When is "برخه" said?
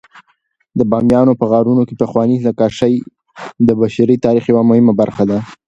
5.01-5.23